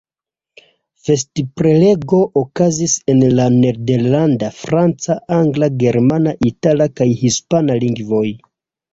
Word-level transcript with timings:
Festprelego 1.07 2.21
okazis 2.41 2.95
en 3.13 3.19
la 3.39 3.45
nederlanda, 3.57 4.49
franca, 4.61 5.17
angla, 5.35 5.69
germana, 5.83 6.33
itala 6.51 6.89
kaj 7.01 7.07
hispana 7.21 7.77
lingvoj. 7.85 8.25